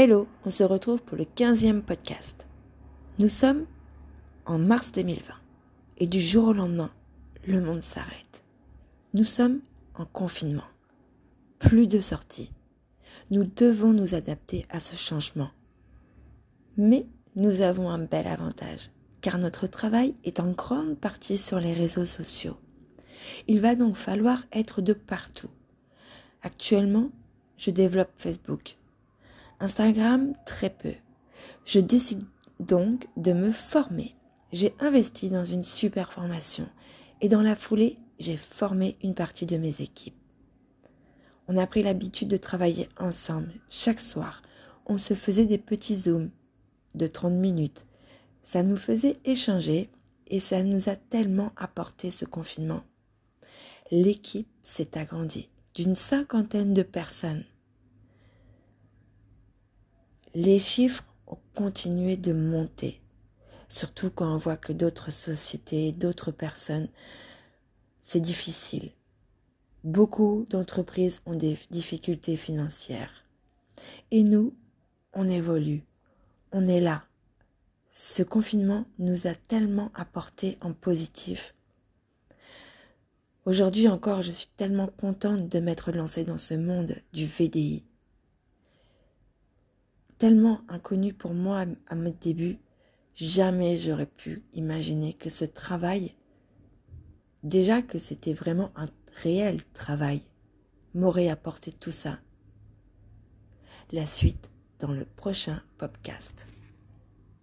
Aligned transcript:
Hello, 0.00 0.28
on 0.44 0.50
se 0.50 0.62
retrouve 0.62 1.02
pour 1.02 1.16
le 1.16 1.24
15e 1.24 1.80
podcast. 1.82 2.46
Nous 3.18 3.28
sommes 3.28 3.66
en 4.46 4.56
mars 4.56 4.92
2020 4.92 5.34
et 5.96 6.06
du 6.06 6.20
jour 6.20 6.46
au 6.46 6.52
lendemain, 6.52 6.92
le 7.44 7.60
monde 7.60 7.82
s'arrête. 7.82 8.44
Nous 9.12 9.24
sommes 9.24 9.60
en 9.96 10.04
confinement. 10.04 10.68
Plus 11.58 11.88
de 11.88 11.98
sorties. 11.98 12.52
Nous 13.32 13.42
devons 13.42 13.92
nous 13.92 14.14
adapter 14.14 14.66
à 14.70 14.78
ce 14.78 14.94
changement. 14.94 15.50
Mais 16.76 17.04
nous 17.34 17.60
avons 17.60 17.90
un 17.90 17.98
bel 17.98 18.28
avantage, 18.28 18.92
car 19.20 19.36
notre 19.36 19.66
travail 19.66 20.14
est 20.22 20.38
en 20.38 20.52
grande 20.52 20.96
partie 20.96 21.38
sur 21.38 21.58
les 21.58 21.72
réseaux 21.72 22.04
sociaux. 22.04 22.56
Il 23.48 23.60
va 23.60 23.74
donc 23.74 23.96
falloir 23.96 24.44
être 24.52 24.80
de 24.80 24.92
partout. 24.92 25.50
Actuellement, 26.42 27.10
je 27.56 27.72
développe 27.72 28.12
Facebook. 28.16 28.78
Instagram, 29.60 30.34
très 30.44 30.70
peu. 30.70 30.94
Je 31.64 31.80
décide 31.80 32.22
donc 32.60 33.08
de 33.16 33.32
me 33.32 33.50
former. 33.50 34.14
J'ai 34.52 34.74
investi 34.78 35.30
dans 35.30 35.44
une 35.44 35.64
super 35.64 36.12
formation 36.12 36.68
et 37.20 37.28
dans 37.28 37.42
la 37.42 37.56
foulée, 37.56 37.96
j'ai 38.18 38.36
formé 38.36 38.96
une 39.02 39.14
partie 39.14 39.46
de 39.46 39.56
mes 39.56 39.80
équipes. 39.80 40.14
On 41.48 41.56
a 41.56 41.66
pris 41.66 41.82
l'habitude 41.82 42.28
de 42.28 42.36
travailler 42.36 42.88
ensemble 42.98 43.52
chaque 43.68 44.00
soir. 44.00 44.42
On 44.86 44.98
se 44.98 45.14
faisait 45.14 45.46
des 45.46 45.58
petits 45.58 45.96
zooms 45.96 46.30
de 46.94 47.06
30 47.06 47.32
minutes. 47.32 47.86
Ça 48.42 48.62
nous 48.62 48.76
faisait 48.76 49.18
échanger 49.24 49.90
et 50.28 50.40
ça 50.40 50.62
nous 50.62 50.88
a 50.88 50.96
tellement 50.96 51.52
apporté 51.56 52.10
ce 52.10 52.24
confinement. 52.24 52.82
L'équipe 53.90 54.48
s'est 54.62 54.96
agrandie 54.98 55.48
d'une 55.74 55.94
cinquantaine 55.94 56.74
de 56.74 56.82
personnes. 56.82 57.44
Les 60.34 60.58
chiffres 60.58 61.04
ont 61.26 61.38
continué 61.54 62.16
de 62.18 62.34
monter, 62.34 63.00
surtout 63.68 64.10
quand 64.10 64.34
on 64.34 64.36
voit 64.36 64.58
que 64.58 64.74
d'autres 64.74 65.10
sociétés, 65.10 65.92
d'autres 65.92 66.32
personnes, 66.32 66.88
c'est 68.02 68.20
difficile. 68.20 68.90
Beaucoup 69.84 70.46
d'entreprises 70.50 71.22
ont 71.24 71.34
des 71.34 71.56
difficultés 71.70 72.36
financières. 72.36 73.24
Et 74.10 74.22
nous, 74.22 74.54
on 75.14 75.28
évolue, 75.28 75.82
on 76.52 76.68
est 76.68 76.80
là. 76.80 77.04
Ce 77.90 78.22
confinement 78.22 78.84
nous 78.98 79.26
a 79.26 79.34
tellement 79.34 79.90
apporté 79.94 80.58
en 80.60 80.72
positif. 80.72 81.54
Aujourd'hui 83.46 83.88
encore, 83.88 84.20
je 84.20 84.30
suis 84.30 84.48
tellement 84.56 84.88
contente 84.88 85.48
de 85.48 85.58
m'être 85.58 85.90
lancée 85.90 86.24
dans 86.24 86.36
ce 86.36 86.52
monde 86.52 86.96
du 87.14 87.24
VDI. 87.24 87.82
Tellement 90.18 90.60
inconnu 90.68 91.14
pour 91.14 91.32
moi 91.32 91.64
à 91.86 91.94
mes 91.94 92.10
débuts, 92.10 92.58
jamais 93.14 93.76
j'aurais 93.76 94.06
pu 94.06 94.42
imaginer 94.52 95.12
que 95.12 95.30
ce 95.30 95.44
travail, 95.44 96.14
déjà 97.44 97.82
que 97.82 98.00
c'était 98.00 98.32
vraiment 98.32 98.72
un 98.74 98.88
réel 99.22 99.62
travail, 99.72 100.22
m'aurait 100.94 101.28
apporté 101.28 101.70
tout 101.70 101.92
ça. 101.92 102.18
La 103.92 104.06
suite 104.06 104.50
dans 104.80 104.92
le 104.92 105.04
prochain 105.04 105.62
podcast. 105.78 106.48